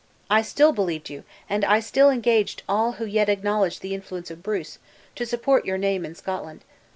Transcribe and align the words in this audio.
I 0.31 0.41
still 0.41 0.71
believed 0.71 1.11
you, 1.11 1.25
and 1.47 1.63
I 1.63 1.79
still 1.79 2.09
engaged 2.09 2.63
all 2.67 2.93
who 2.93 3.05
yet 3.05 3.29
acknowledged 3.29 3.81
the 3.83 3.93
influence 3.93 4.31
of 4.31 4.41
Bruce, 4.41 4.79
to 5.13 5.27
support 5.27 5.63
your 5.63 5.77
name 5.77 6.05
in 6.05 6.15
Scotland. 6.15 6.61